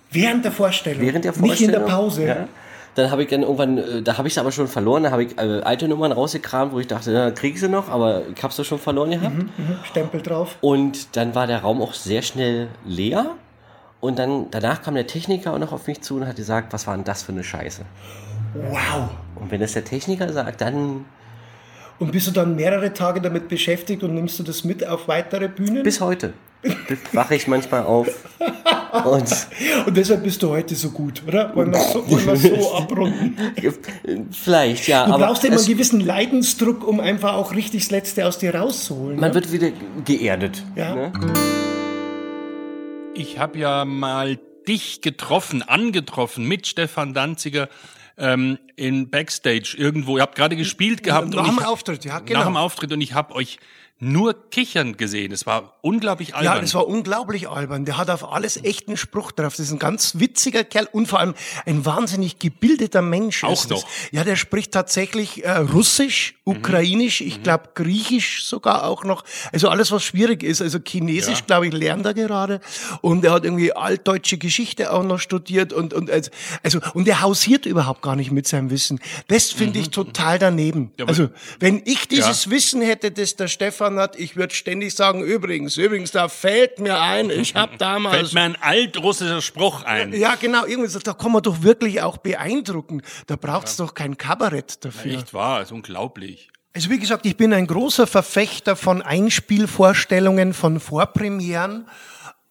Während 0.09 0.45
der 0.45 0.51
Vorstellung. 0.51 1.01
Während 1.01 1.25
der 1.25 1.33
Vorstellung. 1.33 1.51
Nicht 1.51 1.61
in 1.61 1.71
der 1.71 1.79
Pause. 1.91 2.25
Ja. 2.25 2.47
Dann 2.95 3.09
habe 3.09 3.23
ich 3.23 3.29
dann 3.29 3.43
irgendwann, 3.43 3.77
äh, 3.77 4.01
da 4.01 4.17
habe 4.17 4.27
ich 4.27 4.33
es 4.33 4.37
aber 4.37 4.51
schon 4.51 4.67
verloren, 4.67 5.03
da 5.03 5.11
habe 5.11 5.23
ich 5.23 5.37
äh, 5.37 5.61
alte 5.61 5.87
Nummern 5.87 6.11
rausgekramt, 6.11 6.73
wo 6.73 6.79
ich 6.79 6.87
dachte, 6.87 7.11
ja, 7.11 7.31
krieg 7.31 7.53
ich 7.55 7.61
sie 7.61 7.69
noch, 7.69 7.87
aber 7.89 8.23
ich 8.35 8.43
habe 8.43 8.53
sie 8.53 8.65
schon 8.65 8.79
verloren 8.79 9.11
gehabt. 9.11 9.35
Mhm, 9.35 9.49
mhm. 9.57 9.79
Stempel 9.83 10.21
drauf. 10.21 10.57
Und 10.61 11.15
dann 11.15 11.33
war 11.33 11.47
der 11.47 11.61
Raum 11.61 11.81
auch 11.81 11.93
sehr 11.93 12.21
schnell 12.21 12.67
leer. 12.85 13.35
Und 14.01 14.17
dann 14.19 14.47
danach 14.51 14.81
kam 14.81 14.95
der 14.95 15.07
Techniker 15.07 15.53
auch 15.53 15.59
noch 15.59 15.71
auf 15.71 15.87
mich 15.87 16.01
zu 16.01 16.15
und 16.15 16.27
hat 16.27 16.35
gesagt, 16.35 16.73
was 16.73 16.87
war 16.87 16.95
denn 16.95 17.05
das 17.05 17.23
für 17.23 17.31
eine 17.31 17.43
Scheiße? 17.43 17.83
Wow. 18.55 19.09
Und 19.35 19.51
wenn 19.51 19.61
das 19.61 19.73
der 19.73 19.85
Techniker 19.85 20.31
sagt, 20.33 20.59
dann 20.59 21.05
Und 22.01 22.11
bist 22.11 22.25
du 22.25 22.31
dann 22.31 22.55
mehrere 22.55 22.93
Tage 22.93 23.21
damit 23.21 23.47
beschäftigt 23.47 24.01
und 24.01 24.15
nimmst 24.15 24.39
du 24.39 24.43
das 24.43 24.63
mit 24.63 24.85
auf 24.85 25.07
weitere 25.07 25.47
Bühnen? 25.47 25.83
bis 25.83 26.01
heute 26.01 26.33
wache 27.13 27.35
ich 27.35 27.47
manchmal 27.47 27.83
auf 27.83 28.07
und 29.05 29.47
Und 29.85 29.97
deshalb 29.97 30.23
bist 30.23 30.41
du 30.41 30.49
heute 30.49 30.73
so 30.73 30.89
gut, 30.89 31.21
oder? 31.27 31.55
Wollen 31.55 31.71
wir 31.71 31.79
so, 31.79 32.09
wollen 32.09 32.25
wir 32.25 32.35
so 32.35 32.73
abrunden? 32.75 33.37
vielleicht 34.31 34.87
ja, 34.87 35.05
Du 35.05 35.13
aber 35.13 35.27
brauchst 35.27 35.45
immer 35.45 35.57
es, 35.57 35.67
einen 35.67 35.73
gewissen 35.75 35.99
Leidensdruck, 35.99 36.87
um 36.87 36.99
einfach 36.99 37.33
auch 37.33 37.53
richtig 37.53 37.83
das 37.83 37.91
Letzte 37.91 38.27
aus 38.27 38.39
dir 38.39 38.55
rauszuholen. 38.55 39.19
man 39.19 39.29
ne? 39.29 39.35
wird 39.35 39.51
wieder 39.51 39.71
geerdet. 40.03 40.63
Ja. 40.75 40.95
Ne? 40.95 41.13
Ich 43.13 43.37
habe 43.37 43.59
ja 43.59 43.85
mal 43.85 44.39
dich 44.67 45.01
getroffen, 45.01 45.61
angetroffen 45.61 46.47
mit 46.47 46.65
Stefan 46.65 47.13
Danziger 47.13 47.69
ähm, 48.21 48.57
in 48.75 49.09
Backstage 49.09 49.75
irgendwo. 49.77 50.17
Ihr 50.17 50.21
habt 50.21 50.35
gerade 50.35 50.55
gespielt 50.55 51.03
gehabt. 51.03 51.33
Nach 51.33 51.47
und 51.47 51.57
dem 51.57 51.65
Auftritt, 51.65 52.05
ja, 52.05 52.19
genau. 52.19 52.39
Nach 52.39 52.45
dem 52.45 52.57
Auftritt 52.57 52.93
und 52.93 53.01
ich 53.01 53.13
habe 53.13 53.35
euch 53.35 53.57
nur 54.03 54.49
kichern 54.49 54.97
gesehen. 54.97 55.31
Es 55.31 55.45
war 55.45 55.75
unglaublich 55.81 56.35
albern. 56.35 56.55
Ja, 56.55 56.59
das 56.59 56.73
war 56.73 56.87
unglaublich 56.87 57.47
albern. 57.47 57.85
Der 57.85 57.97
hat 57.97 58.09
auf 58.09 58.29
alles 58.31 58.57
echten 58.57 58.97
Spruch 58.97 59.31
drauf. 59.31 59.55
Das 59.55 59.59
ist 59.67 59.71
ein 59.71 59.79
ganz 59.79 60.19
witziger 60.19 60.63
Kerl 60.63 60.89
und 60.91 61.05
vor 61.07 61.19
allem 61.19 61.35
ein 61.67 61.85
wahnsinnig 61.85 62.39
gebildeter 62.39 63.03
Mensch. 63.03 63.43
Auch 63.43 63.69
noch. 63.69 63.85
Ja, 64.11 64.23
der 64.23 64.35
spricht 64.35 64.71
tatsächlich 64.71 65.45
äh, 65.45 65.51
Russisch, 65.51 66.33
Mhm. 66.43 66.57
Ukrainisch, 66.57 67.21
ich 67.21 67.43
glaube 67.43 67.69
Griechisch 67.75 68.43
sogar 68.45 68.85
auch 68.85 69.03
noch. 69.03 69.23
Also 69.53 69.69
alles, 69.69 69.91
was 69.91 70.03
schwierig 70.03 70.41
ist. 70.41 70.59
Also 70.61 70.79
Chinesisch, 70.85 71.39
Ja. 71.41 71.45
glaube 71.45 71.67
ich, 71.67 71.73
lernt 71.73 72.05
er 72.05 72.15
gerade. 72.15 72.59
Und 73.01 73.23
er 73.23 73.31
hat 73.33 73.45
irgendwie 73.45 73.71
altdeutsche 73.73 74.39
Geschichte 74.39 74.91
auch 74.91 75.03
noch 75.03 75.19
studiert 75.19 75.71
und, 75.71 75.93
und 75.93 76.09
also, 76.09 76.79
und 76.95 77.07
er 77.07 77.21
hausiert 77.21 77.67
überhaupt 77.67 78.01
gar 78.01 78.15
nicht 78.15 78.31
mit 78.31 78.47
seinem 78.47 78.71
Wissen. 78.71 78.99
Das 79.27 79.51
finde 79.51 79.77
ich 79.79 79.91
total 79.91 80.39
daneben. 80.39 80.79
Mhm. 80.79 80.91
Ja, 80.97 81.05
also 81.05 81.29
wenn 81.59 81.83
ich 81.85 82.07
dieses 82.07 82.45
Ja. 82.45 82.51
Wissen 82.51 82.81
hätte, 82.81 83.11
das 83.11 83.35
der 83.35 83.47
Stefan 83.47 83.90
hat, 83.99 84.17
ich 84.17 84.35
würde 84.35 84.53
ständig 84.53 84.95
sagen, 84.95 85.23
übrigens, 85.23 85.77
übrigens, 85.77 86.11
da 86.11 86.27
fällt 86.29 86.79
mir 86.79 86.99
ein, 86.99 87.29
ich 87.29 87.55
habe 87.55 87.75
damals... 87.79 88.15
Fällt 88.15 88.33
mir 88.33 88.41
ein 88.41 88.57
altrussischer 88.61 89.41
Spruch 89.41 89.83
ein. 89.83 90.13
ja, 90.13 90.35
genau, 90.35 90.65
irgendwie, 90.65 90.97
da 91.03 91.13
kann 91.13 91.31
man 91.31 91.43
doch 91.43 91.63
wirklich 91.63 92.01
auch 92.01 92.17
beeindrucken. 92.17 93.01
Da 93.27 93.35
braucht's 93.35 93.77
doch 93.77 93.93
kein 93.93 94.17
Kabarett 94.17 94.83
dafür. 94.85 95.13
Echt 95.13 95.33
wahr, 95.33 95.61
ist 95.61 95.71
unglaublich. 95.71 96.49
Also 96.73 96.89
wie 96.89 96.99
gesagt, 96.99 97.25
ich 97.25 97.35
bin 97.35 97.53
ein 97.53 97.67
großer 97.67 98.07
Verfechter 98.07 98.75
von 98.75 99.01
Einspielvorstellungen, 99.01 100.53
von 100.53 100.79
Vorpremieren. 100.79 101.87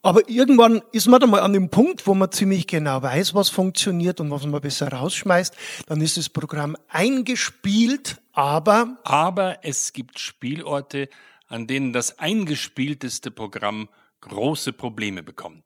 Aber 0.03 0.29
irgendwann 0.29 0.81
ist 0.93 1.09
man 1.09 1.21
dann 1.21 1.31
mal 1.31 1.41
an 1.41 1.53
dem 1.53 1.69
Punkt, 1.69 2.07
wo 2.07 2.15
man 2.15 2.33
ziemlich 2.33 2.67
genau 2.67 3.03
weiß, 3.03 3.35
was 3.35 3.51
funktioniert 3.51 4.21
und 4.21 4.31
was 4.31 4.47
man 4.47 4.61
besser 4.61 4.89
rausschmeißt. 4.89 5.55
Dann 5.87 6.01
ist 6.01 6.17
das 6.17 6.31
Programm 6.31 6.77
eingespielt, 6.89 8.17
aber 8.33 8.97
Aber 9.05 9.59
es 9.63 9.93
gibt 9.93 10.19
Spielorte, 10.19 11.09
an 11.50 11.66
denen 11.66 11.92
das 11.92 12.19
eingespielteste 12.19 13.30
Programm 13.30 13.88
große 14.23 14.73
Probleme 14.73 15.23
bekommt. 15.23 15.64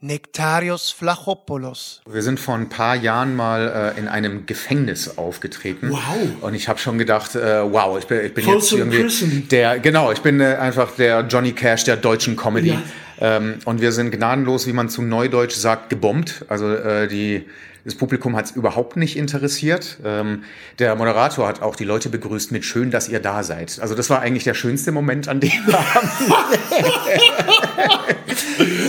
Nektarios 0.00 0.90
Flachopoulos. 0.90 2.02
Wir 2.08 2.22
sind 2.22 2.38
vor 2.38 2.54
ein 2.54 2.68
paar 2.68 2.94
Jahren 2.94 3.34
mal 3.34 3.94
äh, 3.96 3.98
in 3.98 4.06
einem 4.06 4.46
Gefängnis 4.46 5.18
aufgetreten. 5.18 5.90
Wow. 5.90 6.00
Und 6.40 6.54
ich 6.54 6.68
habe 6.68 6.78
schon 6.78 6.98
gedacht, 6.98 7.34
äh, 7.34 7.72
wow, 7.72 7.98
ich 7.98 8.06
bin, 8.06 8.24
ich 8.24 8.32
bin 8.32 8.46
jetzt 8.46 8.72
irgendwie 8.72 9.02
Prison. 9.02 9.48
der, 9.50 9.80
genau, 9.80 10.12
ich 10.12 10.20
bin 10.20 10.40
äh, 10.40 10.54
einfach 10.54 10.92
der 10.92 11.26
Johnny 11.26 11.52
Cash 11.52 11.82
der 11.82 11.96
deutschen 11.96 12.36
Comedy. 12.36 12.70
Ja. 12.70 12.82
Ähm, 13.20 13.58
und 13.64 13.80
wir 13.80 13.90
sind 13.90 14.12
gnadenlos, 14.12 14.68
wie 14.68 14.72
man 14.72 14.88
zu 14.88 15.02
Neudeutsch 15.02 15.56
sagt, 15.56 15.90
gebombt. 15.90 16.44
Also 16.48 16.72
äh, 16.72 17.08
die 17.08 17.46
das 17.84 17.94
Publikum 17.94 18.36
hat 18.36 18.46
es 18.46 18.50
überhaupt 18.52 18.96
nicht 18.96 19.16
interessiert. 19.16 19.98
Ähm, 20.04 20.44
der 20.78 20.94
Moderator 20.96 21.48
hat 21.48 21.62
auch 21.62 21.76
die 21.76 21.84
Leute 21.84 22.08
begrüßt 22.08 22.52
mit 22.52 22.64
schön, 22.64 22.90
dass 22.90 23.08
ihr 23.08 23.20
da 23.20 23.42
seid. 23.42 23.78
Also 23.80 23.94
das 23.94 24.10
war 24.10 24.20
eigentlich 24.20 24.44
der 24.44 24.54
schönste 24.54 24.92
Moment 24.92 25.28
an 25.28 25.40
dem 25.40 25.50
Abend. 25.72 26.10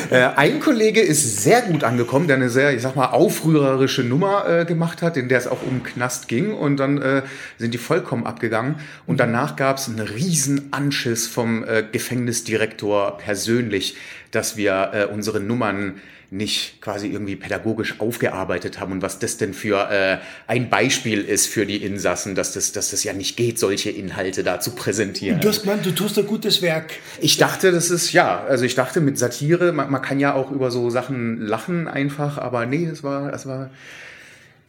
Äh, 0.09 0.29
ein 0.35 0.59
Kollege 0.59 1.01
ist 1.01 1.43
sehr 1.43 1.61
gut 1.61 1.83
angekommen, 1.83 2.27
der 2.27 2.37
eine 2.37 2.49
sehr, 2.49 2.73
ich 2.73 2.81
sag 2.81 2.95
mal, 2.95 3.07
aufrührerische 3.07 4.03
Nummer 4.03 4.47
äh, 4.47 4.65
gemacht 4.65 5.01
hat, 5.01 5.17
in 5.17 5.29
der 5.29 5.37
es 5.37 5.47
auch 5.47 5.61
um 5.61 5.83
Knast 5.83 6.27
ging. 6.27 6.53
Und 6.53 6.77
dann 6.77 7.01
äh, 7.01 7.23
sind 7.57 7.73
die 7.73 7.77
vollkommen 7.77 8.25
abgegangen. 8.25 8.75
Und 9.05 9.19
danach 9.19 9.55
gab 9.55 9.77
es 9.77 9.87
einen 9.87 9.99
riesen 9.99 10.73
Anschiss 10.73 11.27
vom 11.27 11.63
äh, 11.63 11.83
Gefängnisdirektor 11.91 13.17
persönlich, 13.17 13.97
dass 14.31 14.57
wir 14.57 14.91
äh, 14.93 15.05
unsere 15.05 15.39
Nummern 15.39 16.01
nicht 16.31 16.81
quasi 16.81 17.07
irgendwie 17.07 17.35
pädagogisch 17.35 17.99
aufgearbeitet 17.99 18.79
haben 18.79 18.91
und 18.91 19.01
was 19.01 19.19
das 19.19 19.37
denn 19.37 19.53
für 19.53 19.89
äh, 19.89 20.17
ein 20.47 20.69
Beispiel 20.69 21.21
ist 21.21 21.47
für 21.47 21.65
die 21.65 21.77
Insassen, 21.83 22.35
dass 22.35 22.53
das, 22.53 22.71
dass 22.71 22.91
das 22.91 23.03
ja 23.03 23.13
nicht 23.13 23.35
geht, 23.35 23.57
solche 23.57 23.89
Inhalte 23.89 24.43
da 24.43 24.59
zu 24.59 24.71
präsentieren. 24.71 25.39
Du 25.39 25.47
hast 25.47 25.63
gemeint, 25.63 25.85
du 25.85 25.91
tust 25.91 26.19
ein 26.19 26.27
gutes 26.27 26.61
Werk. 26.61 26.91
Ich 27.19 27.37
dachte, 27.37 27.71
das 27.71 27.89
ist, 27.89 28.13
ja, 28.13 28.43
also 28.43 28.65
ich 28.65 28.75
dachte 28.75 29.01
mit 29.01 29.17
Satire, 29.17 29.71
man, 29.71 29.89
man 29.89 30.01
kann 30.01 30.19
ja 30.19 30.33
auch 30.33 30.51
über 30.51 30.69
so 30.69 30.89
Sachen 30.89 31.41
lachen 31.41 31.87
einfach, 31.87 32.37
aber 32.37 32.65
nee, 32.65 32.85
es 32.85 33.03
war, 33.03 33.33
es 33.33 33.47
war 33.47 33.71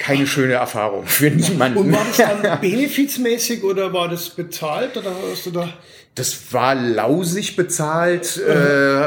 keine 0.01 0.27
schöne 0.27 0.55
Erfahrung 0.55 1.07
für 1.07 1.31
niemanden. 1.31 1.79
Und 1.79 1.93
war 1.93 2.05
das 2.09 2.17
dann 2.17 2.61
benefizmäßig 2.61 3.63
oder 3.63 3.93
war 3.93 4.09
das 4.09 4.31
bezahlt 4.31 4.97
oder 4.97 5.13
hast 5.31 5.47
du 5.47 5.51
da... 5.53 5.69
Das 6.17 6.53
war 6.53 6.75
lausig 6.75 7.55
bezahlt. 7.55 8.37
Äh, 8.37 9.05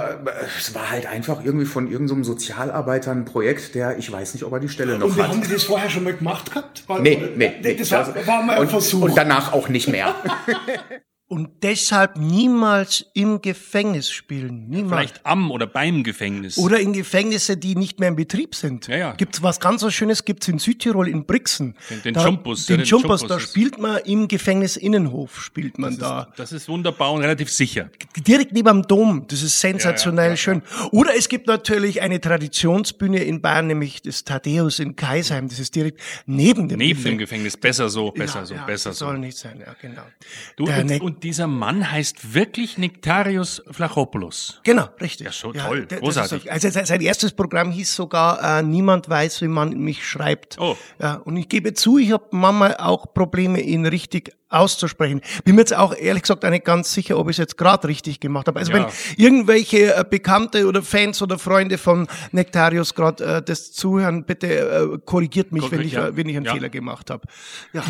es 0.57 0.73
war 0.73 0.89
halt 0.89 1.05
einfach 1.05 1.43
irgendwie 1.43 1.65
von 1.65 1.91
irgendeinem 1.91 2.23
Sozialarbeiter 2.23 3.11
ein 3.11 3.25
Projekt, 3.25 3.75
der, 3.75 3.97
ich 3.97 4.09
weiß 4.09 4.35
nicht, 4.35 4.45
ob 4.45 4.53
er 4.53 4.59
die 4.61 4.69
Stelle 4.69 4.97
noch 4.97 5.07
Und 5.07 5.21
hat. 5.21 5.27
haben 5.27 5.41
die 5.41 5.49
das 5.49 5.63
vorher 5.63 5.89
schon 5.89 6.05
mal 6.05 6.13
gemacht 6.13 6.51
gehabt? 6.51 6.87
War- 6.87 7.01
Nee, 7.01 7.21
nee, 7.35 7.55
nee. 7.61 7.75
Das 7.75 7.91
war, 7.91 8.15
war 8.25 8.41
mal 8.43 8.55
ein 8.55 8.61
und, 8.61 8.69
Versuch. 8.69 9.01
Und 9.01 9.17
danach 9.17 9.51
auch 9.51 9.67
nicht 9.67 9.89
mehr. 9.89 10.15
Und 11.33 11.49
deshalb 11.63 12.15
niemals 12.17 13.05
im 13.15 13.41
Gefängnis 13.41 14.11
spielen. 14.11 14.69
Niemals. 14.69 14.91
Vielleicht 15.09 15.25
am 15.25 15.49
oder 15.49 15.65
beim 15.65 16.03
Gefängnis. 16.03 16.59
Oder 16.59 16.79
in 16.79 16.93
Gefängnisse, 16.93 17.57
die 17.57 17.75
nicht 17.75 17.99
mehr 17.99 18.09
in 18.09 18.15
Betrieb 18.15 18.53
sind. 18.53 18.87
Ja, 18.87 18.97
ja. 18.97 19.13
Gibt's 19.13 19.41
was 19.41 19.59
ganz 19.59 19.81
was 19.81 19.93
Schönes, 19.95 20.25
gibt's 20.25 20.47
in 20.47 20.59
Südtirol 20.59 21.07
in 21.07 21.25
Brixen. 21.25 21.75
Den- 21.89 22.01
den 22.03 22.13
da, 22.13 22.25
Jumpus, 22.25 22.67
Den, 22.67 22.77
ja, 22.77 22.83
den 22.83 22.87
Jumpus, 22.87 23.21
Jumpus 23.21 23.27
da 23.27 23.39
spielt 23.39 23.79
man 23.79 23.97
im 24.05 24.27
Gefängnisinnenhof, 24.27 25.41
spielt 25.41 25.79
man 25.79 25.97
da. 25.97 26.31
das 26.37 26.51
ist 26.51 26.67
wunderbar 26.69 27.11
und 27.13 27.21
relativ 27.21 27.49
sicher. 27.49 27.89
Direkt 28.27 28.53
neben 28.53 28.67
dem 28.81 28.87
Dom. 28.87 29.25
Das 29.27 29.41
ist 29.41 29.59
sensationell 29.59 30.31
Ja, 30.31 30.37
schön. 30.37 30.61
Oder 30.91 31.15
es 31.17 31.29
gibt 31.29 31.47
natürlich 31.47 32.01
eine 32.01 32.21
Traditionsbühne 32.21 33.23
in 33.23 33.41
Bayern, 33.41 33.67
nämlich 33.67 34.01
das 34.03 34.23
Thaddeus 34.23 34.79
in 34.79 34.95
Kaisheim. 34.95 35.47
Das 35.49 35.59
ist 35.59 35.75
direkt 35.75 35.99
neben 36.25 36.67
dem 36.69 36.77
Neben 36.77 37.03
dem 37.03 37.17
Gefängnis. 37.17 37.53
Gefängnis. 37.53 37.57
Besser 37.57 37.89
so, 37.89 38.11
besser 38.11 38.45
so, 38.45 38.53
besser 38.67 38.89
das 38.91 38.99
so. 38.99 39.05
soll 39.05 39.17
nicht 39.17 39.37
sein, 39.37 39.59
ja, 39.65 39.73
genau. 39.81 40.03
Du, 40.57 40.65
Der 40.65 40.79
und, 40.81 40.87
Nek- 40.87 41.01
und 41.23 41.27
dieser 41.29 41.47
Mann 41.47 41.89
heißt 41.89 42.33
wirklich 42.33 42.77
Nektarios 42.77 43.63
Flachopoulos. 43.71 44.59
Genau, 44.63 44.89
richtig. 44.99 45.27
Ja, 45.27 45.31
so 45.31 45.53
toll, 45.53 45.85
der- 45.85 45.99
das 45.99 45.99
großartig. 46.01 46.51
Also 46.51 46.69
sein- 46.69 46.99
erstes 46.99 47.31
Programm 47.31 47.71
hieß 47.71 47.95
sogar 47.95 48.59
äh, 48.59 48.61
Niemand 48.61 49.07
weiß, 49.07 49.41
wie 49.41 49.47
man 49.47 49.69
mich 49.77 50.05
schreibt. 50.05 50.57
Oh. 50.59 50.75
Ja, 50.99 51.15
und 51.23 51.37
ich 51.37 51.47
gebe 51.47 51.73
zu, 51.73 51.97
ich 51.97 52.11
habe 52.11 52.25
manchmal 52.31 52.75
auch 52.75 53.13
Probleme, 53.13 53.61
ihn 53.61 53.85
richtig 53.85 54.31
auszusprechen. 54.49 55.21
Bin 55.45 55.55
mir 55.55 55.61
jetzt 55.61 55.73
auch 55.75 55.95
ehrlich 55.95 56.23
gesagt 56.23 56.43
auch 56.43 56.49
nicht 56.49 56.65
ganz 56.65 56.91
sicher, 56.93 57.17
ob 57.17 57.29
ich 57.29 57.35
es 57.35 57.37
jetzt 57.39 57.57
gerade 57.57 57.87
richtig 57.87 58.19
gemacht 58.19 58.47
habe. 58.47 58.59
Also 58.59 58.73
Ja. 58.73 58.79
wenn 58.79 59.23
irgendwelche 59.23 59.95
äh, 59.95 60.03
Bekannte 60.07 60.67
oder 60.67 60.83
Fans 60.83 61.21
oder 61.21 61.39
Freunde 61.39 61.77
von 61.77 62.07
Nektarios 62.33 62.93
gerade 62.95 63.23
äh, 63.37 63.41
das 63.41 63.71
zuhören, 63.71 64.25
bitte 64.25 64.47
äh, 64.93 64.97
korrigiert 65.05 65.53
mich, 65.53 65.63
wenn 65.63 65.69
Korrekt, 65.69 65.85
ich, 65.87 65.93
ja. 65.93 66.07
äh, 66.09 66.17
wenn 66.17 66.27
ich 66.27 66.35
einen 66.35 66.45
Ja. 66.45 66.53
Fehler 66.53 66.69
gemacht 66.69 67.09
habe. 67.09 67.25
Ja. 67.71 67.81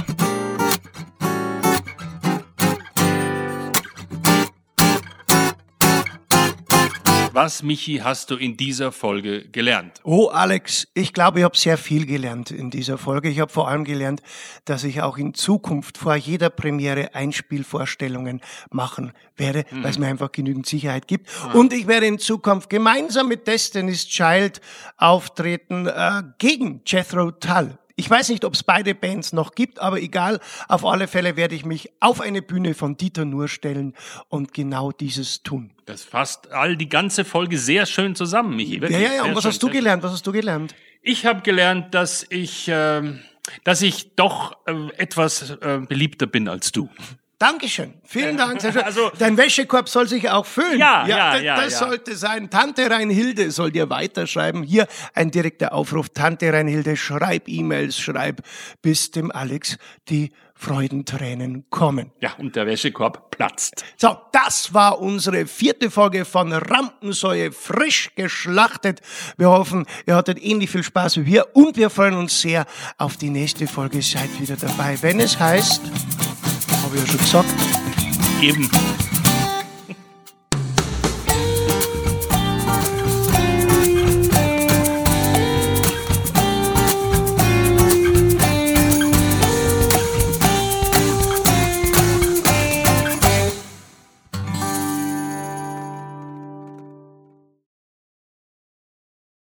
Was, 7.36 7.64
Michi, 7.64 7.96
hast 7.96 8.30
du 8.30 8.36
in 8.36 8.58
dieser 8.58 8.92
Folge 8.92 9.50
gelernt? 9.50 10.02
Oh, 10.04 10.28
Alex, 10.28 10.88
ich 10.94 11.14
glaube, 11.14 11.40
ich 11.40 11.44
habe 11.44 11.58
sehr 11.58 11.80
viel 11.80 12.06
gelernt 12.06 12.52
in 12.52 12.70
dieser 12.70 13.00
Folge. 13.00 13.28
Ich 13.28 13.40
habe 13.40 13.52
vor 13.52 13.68
allem 13.68 13.86
gelernt, 13.86 14.22
dass 14.66 14.84
ich 14.84 15.02
auch 15.02 15.18
in 15.18 15.34
Zukunft 15.34 15.98
vor 15.98 16.14
jeder 16.14 16.52
Premiere 16.52 17.16
Einspielvorstellungen 17.16 18.40
machen 18.70 19.14
werde, 19.36 19.66
weil 19.72 19.90
es 19.90 19.98
mir 19.98 20.06
einfach 20.06 20.32
genügend 20.32 20.68
Sicherheit 20.68 21.08
gibt. 21.08 21.28
Und 21.56 21.74
ich 21.74 21.88
werde 21.88 22.06
in 22.06 22.20
Zukunft 22.20 22.70
gemeinsam 22.70 23.30
mit 23.30 23.48
Destiny's 23.48 24.06
Child 24.06 24.62
auftreten 24.98 25.88
äh, 25.88 26.22
gegen 26.38 26.82
Jethro 26.86 27.32
Tull. 27.32 27.80
Ich 27.96 28.10
weiß 28.10 28.30
nicht, 28.30 28.44
ob 28.44 28.56
es 28.56 28.64
beide 28.64 28.96
Bands 28.96 29.34
noch 29.34 29.54
gibt, 29.54 29.80
aber 29.80 30.02
egal. 30.02 30.40
Auf 30.68 30.84
alle 30.84 31.08
Fälle 31.08 31.36
werde 31.36 31.54
ich 31.54 31.64
mich 31.64 31.92
auf 32.00 32.22
eine 32.22 32.42
Bühne 32.42 32.74
von 32.74 32.98
Dieter 32.98 33.24
Nuhr 33.24 33.48
stellen 33.48 33.94
und 34.30 34.52
genau 34.54 34.92
dieses 34.92 35.44
tun. 35.44 35.72
Das 35.86 36.04
fasst 36.04 36.52
all 36.52 36.76
die 36.76 36.90
ganze 36.90 37.24
Folge 37.24 37.60
sehr 37.60 37.86
schön 37.86 38.16
zusammen, 38.16 38.56
Michi. 38.56 38.76
Ja, 38.76 38.82
Wirklich, 38.82 39.00
ja, 39.00 39.06
ja. 39.06 39.12
sehr 39.12 39.26
Und 39.26 39.36
was 39.36 39.44
schön, 39.44 39.52
hast 39.52 39.64
du 39.64 39.70
gelernt? 39.70 40.04
Was 40.04 40.12
hast 40.12 40.26
du 40.26 40.32
gelernt? 40.32 40.74
Ich 41.04 41.26
habe 41.26 41.42
gelernt, 41.42 41.94
dass 41.94 42.26
ich, 42.30 42.66
ähm, 42.68 43.20
dass 43.64 43.82
ich 43.84 44.16
doch 44.16 44.58
äh, 44.66 44.88
etwas 44.98 45.52
äh, 45.52 45.82
beliebter 45.88 46.26
bin 46.26 46.48
als 46.48 46.72
du. 46.72 46.90
Dankeschön. 47.44 47.94
Vielen 48.06 48.38
Dank. 48.38 48.62
Sehr 48.62 48.72
schön. 48.72 48.84
Also- 48.86 49.12
Dein 49.20 49.36
Wäschekorb 49.36 49.90
soll 49.90 50.08
sich 50.08 50.30
auch 50.30 50.46
füllen. 50.46 50.80
Ja, 50.80 51.06
ja, 51.06 51.34
das, 51.34 51.42
ja, 51.44 51.56
Das 51.58 51.74
ja. 51.74 51.80
sollte 51.80 52.16
sein. 52.16 52.50
Tante 52.50 52.90
Reinhilde 52.90 53.52
soll 53.52 53.72
dir 53.72 53.90
weiterschreiben. 53.90 54.64
Hier 54.64 54.88
ein 55.14 55.30
direkter 55.30 55.74
Aufruf. 55.74 56.08
Tante 56.08 56.54
Reinhilde, 56.54 56.96
schreib 56.96 57.50
E-Mails, 57.50 58.00
schreib, 58.00 58.44
bis 58.82 59.12
dem 59.12 59.30
Alex 59.30 59.78
die 60.08 60.32
Freudentränen 60.56 61.66
kommen. 61.70 62.12
Ja, 62.22 62.34
und 62.38 62.56
der 62.56 62.66
Wäschekorb 62.66 63.32
platzt. 63.32 63.84
So, 63.98 64.16
das 64.32 64.74
war 64.74 65.00
unsere 65.00 65.46
vierte 65.46 65.92
Folge 65.92 66.24
von 66.24 66.54
Rampensäue 66.54 67.52
frisch 67.52 68.12
geschlachtet. 68.16 69.02
Wir 69.36 69.50
hoffen, 69.50 69.86
ihr 70.06 70.16
hattet 70.16 70.42
ähnlich 70.42 70.70
viel 70.70 70.84
Spaß 70.84 71.18
wie 71.18 71.26
wir 71.26 71.48
und 71.56 71.76
wir 71.76 71.90
freuen 71.90 72.14
uns 72.14 72.40
sehr 72.40 72.66
auf 72.98 73.18
die 73.18 73.30
nächste 73.30 73.68
Folge. 73.68 74.02
Seid 74.02 74.30
wieder 74.40 74.56
dabei, 74.56 74.98
wenn 75.02 75.20
es 75.20 75.38
heißt, 75.40 75.82
habe 76.94 77.06
ich 77.06 77.10
schon 77.10 77.20
gesagt, 77.20 77.50
Eben. 78.42 78.70